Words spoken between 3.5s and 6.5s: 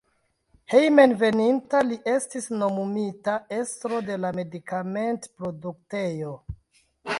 estro de la medikamentproduktejo.